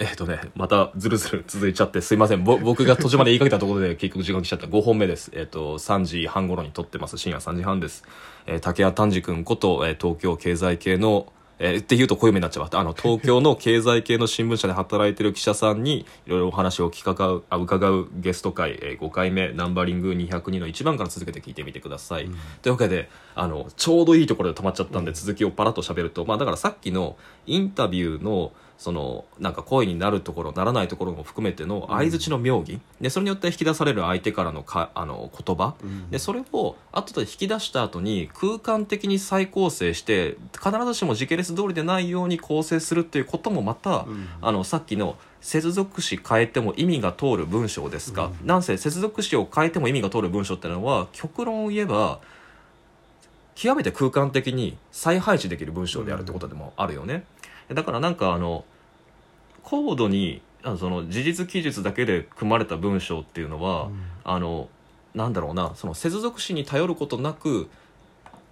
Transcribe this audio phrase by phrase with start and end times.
[0.00, 2.42] えっ、とね、またずるずる続いちゃってすいません。
[2.42, 5.30] ぼ 僕が途中まで言いかけたところで結局時間来ちゃった5本目です。
[5.34, 7.18] えっ、と、3時半頃に撮ってます。
[7.18, 8.02] 深夜3時半です。
[8.46, 22.30] えー竹谷丹治君こと、えー東京経済系の、えーって言うとこういう目になっちゃうわあの、東京の 経済系の新聞社で働いてる記者さんに、いろいろお話を聞かう、あ伺うゲスト会、えー5回目、ナンバリング202の1番から続けて聞いてみてください。
[22.62, 35.74] というわけで、あの、ちょうどいいところで止まっちゃったんで、続きをパラッと喋ると、まあだからさっきのインタビューの、そのなんか声になるところならないところも含めての相づちの妙義、でそれによって引き出される相手からのかあの言葉、
[36.10, 44.06] でそれを後で引き出した後に空間的に再構成して必ずしも時系列通りでないように構成するっていうこともまた、
[44.40, 52.20] あのさっきの接続詞変えても意味が通る文章ですか、なんせ接続詞を変えても意味が通る文章っていうのは極論を言えば
[53.54, 57.24] 極めて空間的に再配置できる文章であるってことでもあるよね、
[57.74, 58.64] だからなんかあの
[59.62, 63.88] 高度にあのその事実記述だけで組まれた文章っていうのは、
[64.24, 64.68] あの
[65.14, 67.68] なんだろうなその接続詞に頼ることなく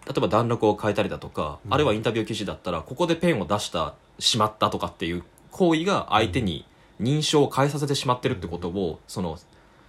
[0.06, 6.64] 例えば段落を変えたりだとか、あるいはインタビュー記事だったらここでペンを出したしまったとかっていう行為が相手に
[7.00, 9.38] 認証を変えさせてしまってるってことを、その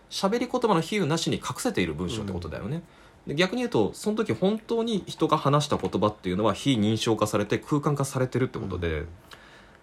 [0.09, 2.81] 喋り言葉の比喩なしに隠せている文章ってことだよね。
[3.27, 9.05] で逆に言うとその時本当に人が話した言葉っていうのは非認証化されて空間化されてるってことで、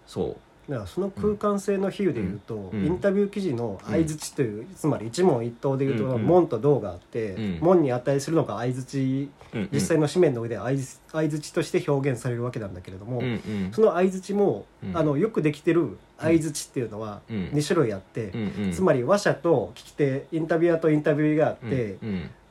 [0.05, 0.37] そう
[0.69, 2.85] だからその空間性の比喩でいうと、うん。
[2.85, 6.23] インタビュー記事の相づちという、つまり一問一答でいうと、うんうん。
[6.23, 7.59] 門と道があって、うん。
[7.61, 9.69] 門に値するのが相づちうんうん。
[9.71, 13.27] 実際の紙面の上で相づ相づちとして表現されるわけなんだけれども、うんう
[13.69, 13.71] ん。
[13.71, 14.97] その相づちも、うん。
[14.97, 17.35] あのよくできてる相づちっていうのはうん。
[17.53, 18.33] 2種類あって、
[18.73, 21.97] つまり話者と聞き手インタビュアーとインタビューがあって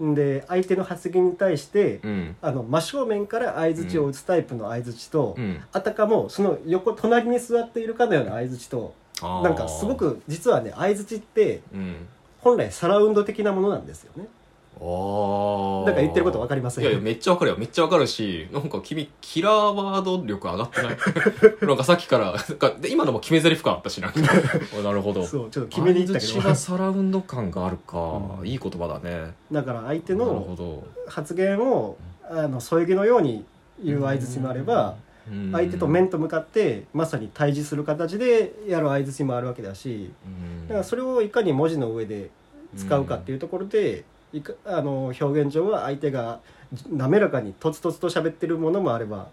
[0.00, 2.36] う、んで相手の発言に対して、うん。
[2.42, 5.60] あの真正面から相づちを打つタイプの相づちと、うん。
[5.72, 12.06] あたかもその横隣に座っているかのような相づちとなんかすごく実はね相づちってうん。
[12.40, 14.28] 本来サラウンド的なものなんですよね
[14.78, 15.84] あー。
[15.86, 16.84] なんか言ってること分かりません。
[16.84, 17.56] いやいやめっちゃわかるよ。
[17.56, 20.96] めっちゃわかるしなんか君キラーワード力上がってない？
[21.66, 24.08] なんかさっきからなんかで今のも決め台詞感あったしな。
[24.08, 24.20] ん か
[24.78, 25.24] あなるほど。
[25.24, 26.40] そうちょっと決めに行ったけど。
[26.40, 28.46] がサラウンド感があるか、うん。
[28.46, 29.34] いい言葉だね。
[29.50, 30.84] だから相手のど。
[31.08, 31.96] 発言を
[32.28, 33.44] あの添え木のように
[33.82, 34.96] 言う相づちもあれば
[35.30, 35.52] うん。
[35.52, 40.68] 相手と面と向かってまさに対峙する形でやる相づちもあるわけだしうん。
[40.68, 42.30] だからそれをいかに文字の上で
[42.76, 44.04] 使うかっていうところで
[44.64, 46.40] あの表現上は相手が
[46.90, 49.28] 滑らかにとつとつと喋ってるものもあれば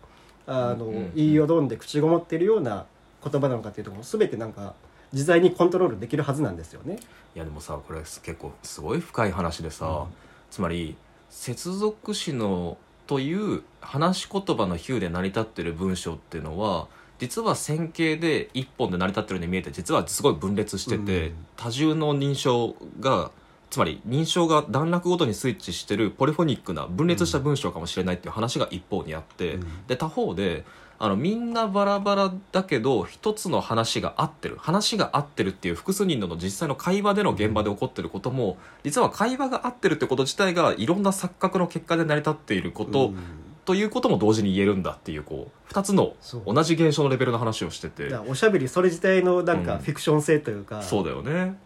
[0.45, 2.85] あの、うんうん言いよどんで口ごもってるような
[3.23, 4.73] 言葉なのかっていうところも全てなんか
[5.13, 6.97] 自在にコントロールできるはずなんですよね。
[7.35, 10.07] いやでもさこれ結構すごい深い話でさ、うん。
[10.49, 10.95] つまり
[11.29, 12.77] 接続詞の
[13.07, 16.87] という話し言葉の比喩で成り立ってる文章っていうのは
[17.19, 21.45] 実は線形で一本で成り立ってるように見えて実はすごい分裂してて、うん。
[21.55, 23.31] 多重の認証が
[23.73, 29.87] つまり認証が段落ごとにスイッチしてるポリフォニックな分裂した文章かもしれないっていう話が一方にあって、うん。
[29.87, 30.63] で他方で
[30.99, 34.57] あのみんなバラバラだけど一つの話が合ってる。
[34.59, 43.17] 話が合ってるっていう複数人の実際の会話での現場で起こってることも実は会話が合ってるってこと自体がいろんな錯覚の結果で成り立っていること、うん。
[43.65, 46.13] ということも同時に言えるんだっていうこう2つの
[46.45, 48.13] 同じ現象のレベルの話をしてて。
[48.27, 49.65] おしゃべりそれ自体のなんうん。
[49.65, 51.57] かフィクション性というか、そうだよね。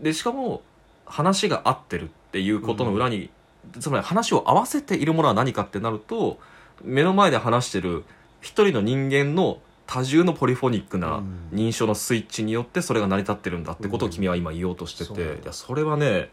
[0.00, 0.62] でしかも
[1.06, 3.30] 話が合ってるっていうことの裏に、
[3.78, 6.38] つまり話を合わせているものは何かってなると
[6.82, 8.04] 目の前で話してる
[8.40, 11.48] 一人の人間の多重のポリフォニックなうん。
[11.52, 15.18] 認証のスイッチによってそれが成り立ってるんだってことを君は今言おうとしてて、そう。
[15.18, 16.30] いやそれはね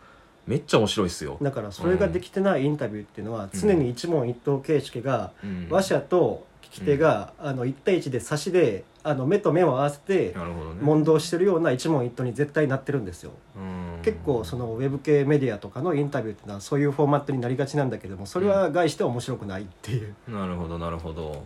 [0.47, 1.38] めっちゃ面白いっすよ。
[1.41, 5.68] だからそれができてないインタビューっていうのは常に一問一答形式がうん。
[5.69, 10.80] 話者と聞き手があの1対1で差しであの目と目を合わせてなるほどね。
[10.81, 13.31] 問答してるような一問一答に絶対なってるんですよ。
[13.56, 14.02] うん。
[14.03, 21.44] 結構そのウェブ系メディアとかのインタビューっていうのはそういうフォーマットになりがちなんだけどもそれは概して面白くないっていう、なるほどなるほど。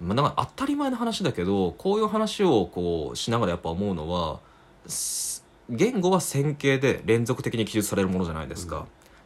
[0.00, 4.40] まあなんか当たり前の話だけどこういう話をこうしながらやっぱ思うのは
[4.86, 8.84] す言語は線形で連続的に記述されるものじゃないですか、うん。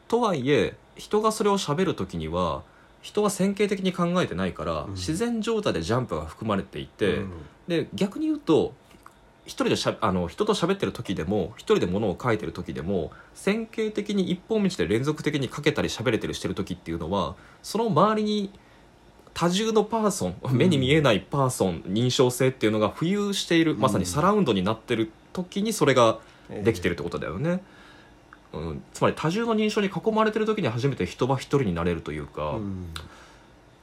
[0.09, 2.63] とはいえ人がそれを喋る時には
[3.01, 4.93] 人は線形的に考えてないから、うん。
[4.93, 7.31] 自然状態でジャンプが含まれていて、うん。
[7.69, 8.75] で逆に言うと
[9.45, 18.53] 一人でしゃあの人と喋ってる時でも一人で物を書いてる時でも線形的に一本道で連続的に書けたり喋れてるしてる時っていうのはその周りに
[19.33, 26.19] 多重のパーソン目に見えないパーソン、認証性っていうのが浮遊しているまさにサラウンドになってる時にそれが
[26.65, 27.63] できてるってことだよね、
[28.53, 32.87] うん、つまり多重の認証に囲まれてる時に初めて人は一人になれるというか、うん。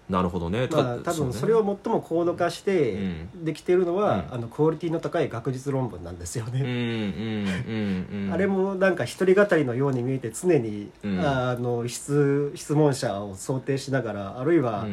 [0.09, 0.67] なるほどね。
[0.71, 4.33] まあ、多分それを最も高度化してうできているのは、うん。
[4.35, 6.61] あのクオリティの高い学術論文なんですよね。
[8.31, 11.19] あれもなんか一人語りのように見えて常に、うん。
[11.19, 14.85] あの質質問者を想定しながらあるいは、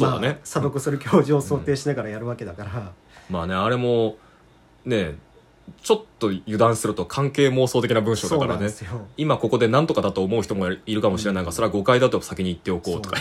[0.00, 2.92] まあ、査読する教授を想定しながらやるわけだから、
[3.28, 4.16] まあねあれも
[4.84, 5.16] ね
[5.82, 8.68] ちょっと油断すると関係妄想的な文章だからね。
[9.16, 11.52] 今ここで何とかだと思う人もいるかもしれないが、うん。
[11.52, 13.16] それは誤解だと先に言っておこうとか。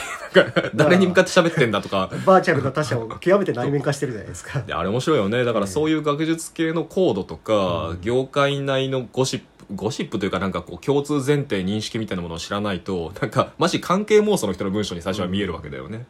[0.76, 2.10] 誰に向かって喋ってんだとか。
[2.26, 4.62] バーチャルの他者を極めて内面化してるじゃないですか。
[4.62, 5.44] であれ面白いよね。
[5.44, 8.02] だからそういう学術系のコードとか、うん。
[8.02, 9.46] 業界内のゴシップ
[9.76, 16.06] ゴシップというかなんかこう共通前提認識みたいなものを知らないとなんかマジ関係妄想の人の文章に最初は見えるわけだよね、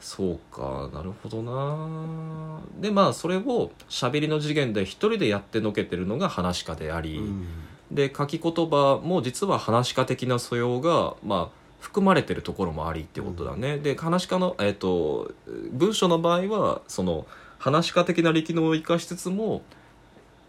[0.00, 2.60] そうかなるほどな。
[2.80, 7.46] でまあそれを喋りの次元で一人でやってのけてるのが話し家であり、うん。
[7.90, 15.32] で書き言葉も実は話し家的な素養がまあ含まれてるところもありってことだね、で話し家の、えっと
[15.72, 17.26] 文章の場合はその
[17.58, 19.62] 話し家的な力能を生かしつつも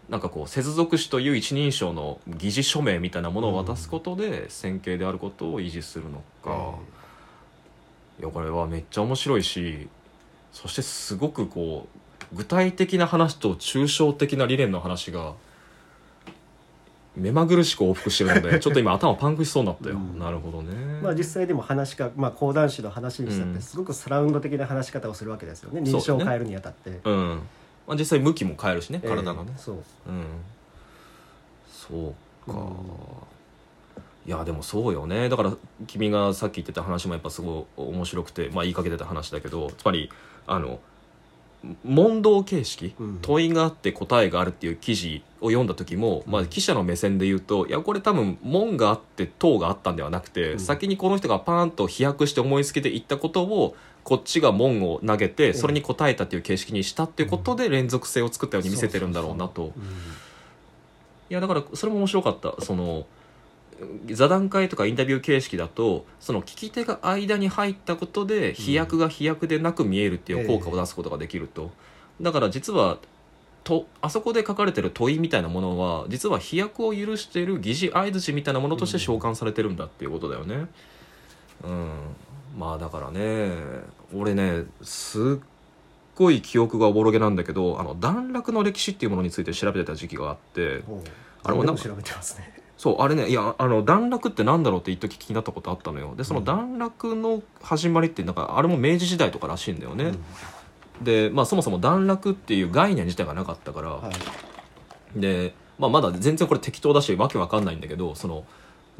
[0.08, 6.74] なんかこう接続詞という一人称の疑似署名みたいなものを渡すことで線形であることを維持するのか、
[8.20, 9.88] いやこれはめっちゃ面白いし
[10.52, 11.86] そしてすごくこ
[12.32, 15.34] う具体的な話と抽象的な理念の話が
[17.14, 20.18] 目まぐるしく往復してるので ちょっと今頭パンクしそうになったよ、うん。
[20.18, 21.00] なるほどね。
[21.02, 23.54] まあ、実際でも話し家、まあ、講談師の話にしたっうん。
[23.54, 25.80] てすごくサラウンド的な話し方をするわけですよね。
[25.82, 27.40] 認証を変えるにあたって、うん、
[27.86, 29.08] まあ、実際向きも変えるしねええ。
[29.10, 29.76] 体のね、そう。
[29.76, 30.24] うん。
[31.70, 32.14] そ
[32.48, 32.66] うか、うん
[34.24, 35.28] いやでもそうよね。
[35.28, 40.10] だから君がさっき言ってた話もやっぱすごい面白くて、まあ、言いかけてた話だけどつまり
[40.46, 40.78] あの
[41.84, 43.18] 問答形式、うん。
[43.22, 50.60] 問いがあって答えがあるっていう記事を読んだ時も、まあ、記者の目線で言うといやこれ多分問があって答があったんではなくて、うん。
[50.60, 59.66] 先にこの人がパーンと飛躍して思いつきで言ったことをこっちが問を投げてそれに答えたっていう形式にしたっていうことで連続性を作ったように見せてるんだろうなと。
[59.66, 59.70] うん。
[59.70, 59.74] い
[61.28, 62.60] やだからそれも面白かった。
[62.60, 63.06] その
[64.10, 71.70] 座談会とかインタビュー形式だとその聞き手が間に入ったことで飛躍が飛躍でなく見えるっていう効果を出すことができると、
[72.20, 72.98] だから実は
[73.64, 80.66] とあそこで書かれてる問いみたいなものは実は飛躍を許している疑似相づちみたいなものとして召喚されてるんだっていうことだよね。
[81.64, 81.90] うん。
[82.58, 83.52] まあだからね
[84.14, 85.44] 俺ねすっ
[86.14, 90.82] ごい記憶がおぼろげなんだけどあの段落の歴史っていうものについて調べてた時期があって
[91.44, 96.14] あれもなんか調べてますねそうあれねいやあの段落ってなんだろうって一時気になったことあったのよ。
[96.16, 100.14] でその段落の始まりってなんかあれも明治時代とからしいんだよね、
[100.98, 101.04] うん。
[101.04, 104.10] で、まあ、そもそも段落っていう概念自体がなかったから、は
[105.16, 105.20] い。
[105.20, 108.44] で、まあ、まだ全然これ適当だしわけわかんないんだけどその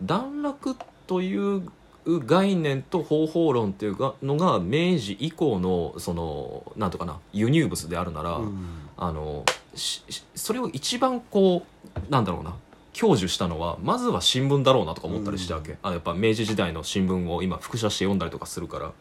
[0.01, 0.77] 段落
[1.09, 1.69] という
[2.07, 8.65] 概念と方法論っていうかのが明治以降のそのなんとかな輸入物であるなら、うん。
[8.97, 9.45] あの
[9.75, 12.55] それを一番こうなんだろうな
[12.93, 18.87] 享受したのはまずは新聞だろうなとか思ったりしたわけ、あやっぱ明治時代の新聞を今複写して読んだりとかするから。
[18.87, 18.95] だか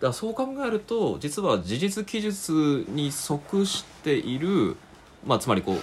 [0.00, 4.76] らそう考えると実は事実記述に即している、
[5.24, 5.76] まあ、つまりこう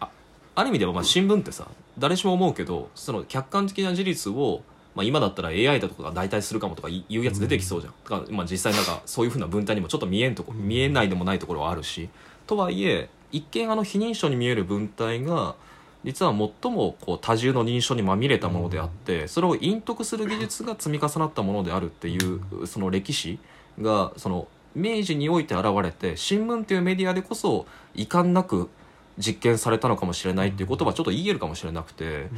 [0.00, 0.08] あ
[0.56, 4.62] ある意味ではまあ新聞ってさ誰しも思うけどその客観的な事実を、
[4.96, 12.08] まあ、今だったら AI だとかが代替するかもとかい言うやつ出てきそうじゃん、だからまあ実際なんかそういうふうな文体にもちょっと見えんとこ見えないでもないところはあるし。
[12.48, 15.54] とはいえ一見あの非認証に見える文体が
[16.04, 23.38] 実は最もこう多重の認証にまみれたものであって、それを隠匿する技術が積み重なったものであるっていうその歴史
[23.80, 28.70] がその明治において現れて新聞っていうメディアでこそ遺憾なく
[29.18, 32.28] 実験されたのかもしれないっていうことはちょっと言えるかもしれなくて、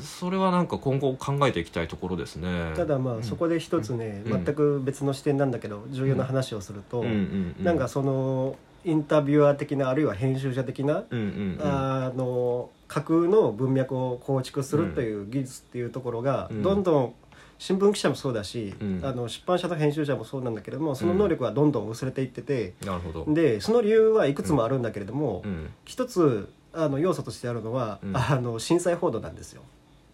[0.00, 2.72] それはなんか今後考えていきたいところですね。
[2.76, 4.44] ただまうんあそこで一つね、うん。
[4.44, 7.06] 全く別の視点なんだけど重要な話をすると、うん。
[7.06, 7.54] うん。
[7.58, 11.58] うん、なんかそのインタビュアー的なあるいは編集者的な、うんうんうん。
[11.62, 16.62] あの架空の文脈を構築するという技術っていうところが、うん。
[16.62, 17.14] どんどん
[17.58, 19.00] 新聞記者もそうだし、うん。
[19.04, 23.32] あの出版社の編集者もそうなんだけれどもその能力はどんどん薄れていってて、なるほど。
[23.32, 28.16] でその理由はいくつもあるんだけれども、うん、一つあの要素としてあるのは、うん。
[28.16, 29.62] あの震災報道なんですよ。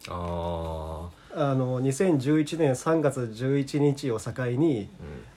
[0.09, 4.89] ああの2011年3月11日を境に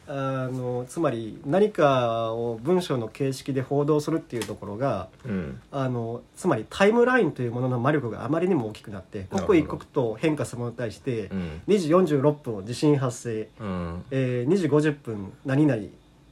[0.09, 5.31] あ、あのつまり何かを文章の形式で報道するっていうところがうん。
[5.31, 11.61] うんあのつまりタイムラインというものの魔力があまりにも大きくなって刻一刻と変化するものに対してうん。
[11.67, 14.03] 2時46分地震発生、うん。
[14.11, 15.81] えー2時50分何々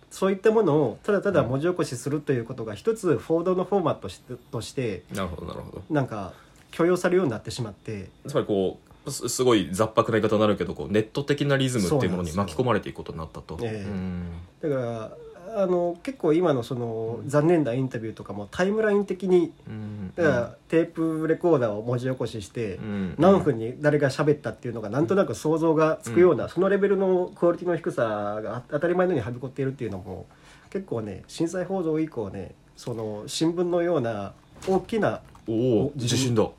[0.09, 5.83] そういったものをただただ文字起こしするということが一つ報道のフォーマットとしてとしてなるほどなるほど。
[5.89, 6.33] なんか
[6.71, 8.09] 許容されるようになってしまって。
[8.27, 13.57] つまりこうすすごい雑白な言い方になるけどこうネット的なリズムっていうものに巻き込まれていくことになったと。
[13.61, 13.87] ええ。
[13.87, 14.31] うん。
[14.61, 15.17] だから
[15.63, 20.13] あの結構今のその残念なインタビューとかもタイムライン的にうん。
[20.15, 23.15] だからテープレコーダーを文字起こししてうん。
[23.17, 30.25] 何分に誰が喋ったっていうのがなんとなく想像がつくようなそのレベルのクオリティの低さが当たり前のようにはびこっているっていうのも
[30.69, 34.33] 結構ね震災報道以降ねその新聞のような
[34.67, 36.43] 大きな、おおお地震だ。
[36.43, 36.55] お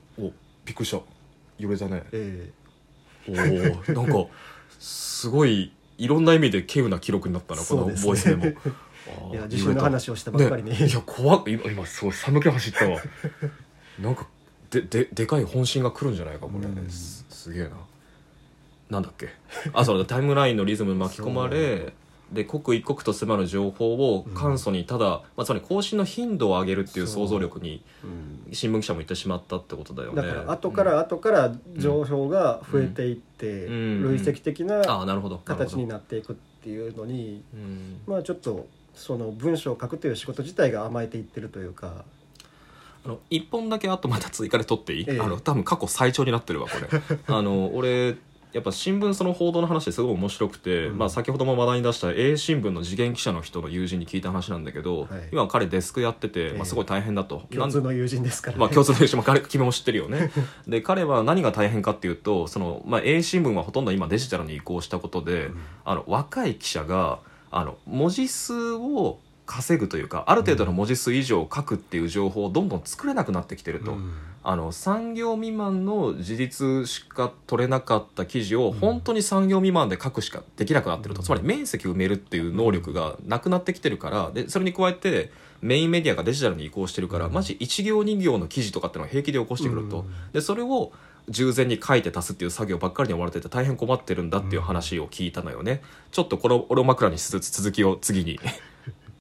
[0.64, 1.00] びっくりした
[1.59, 2.50] 揺れたねえ
[3.29, 3.37] おお
[3.95, 4.31] なんか
[4.79, 8.07] すごいいろんな意味で稀有な記録になったなこのそうですね。
[8.07, 8.45] ボイスでも。
[9.33, 11.43] ーいや地震の話をしたばっかりに、ねいや怖っ。
[11.47, 13.00] 今今すごい寒気走ったわ。
[13.99, 14.27] なんか
[14.71, 16.88] でででかい本心が来るんじゃないかこれ、うん。
[16.88, 17.71] すすげえな。
[18.91, 19.31] なんだっけ。
[19.73, 21.93] あそうだタイムラインのリズムに巻き込まれ
[22.32, 28.52] で刻一刻と迫る情報を簡素にただ、まあ、つまり更新の頻度を上げるっていう想像力にうん。
[28.52, 30.23] 新聞記者も言ってしまったってことだよね。
[30.23, 34.02] だから後から後から情報が増えていって、うん。
[34.02, 34.82] 累積的な
[35.44, 38.00] 形になっていくっていうのにうん。
[38.06, 42.04] まあちょっとその文章を書くという仕事自体が甘えていってるというか。
[43.04, 45.20] あの一本だけあとまた追加で取っていい、ええ。
[45.20, 47.00] あの多分過去最長になってるわこれ。
[47.35, 48.16] あの俺
[48.52, 50.99] やっぱ新聞その報道の話ですごい面白くて、うん。
[50.99, 55.09] まあ、先ほども話題に出した A 新聞の次元記者の人の友人に聞いた話なんだけど、はい。
[55.33, 56.57] 今彼デスクやってて、ええ。
[56.57, 57.43] まあ、すごい大変だと。
[57.50, 58.61] 共通の友人ですから、ね。
[58.61, 60.31] まあ共通の友人も彼君も知ってるよね。
[60.67, 65.50] で彼は何が大変かっていうとその、まあ、A 新聞はほとんど今デジタルに移行したことで、
[65.85, 67.19] あの若い記者が
[67.50, 81.25] あの文字数を稼ぐというかある程度の文字数以上書くっていう情報をどんどん作れなくなってきてると、うんあの3行未満の事実しか取れなかった記事を本当に3行未満で書くしかできなくなってると、うん。
[81.25, 84.30] つまり面積を埋めるっていう能力がなくなってきてるから。
[84.33, 85.30] でそれに加えて
[85.61, 87.33] メインメディアがデジタルに移行してるから、うん。
[87.33, 90.33] マジ1行2行の記事とかっていうのを平気で起こしてくると、うん。
[90.33, 90.92] でそれを
[91.28, 98.40] 従前に書いて足すっていう作業ばっかりに追われてて大変困ってるんだっていう話を聞いたのよね、ちょっとこの俺を枕にしつつ続きを次に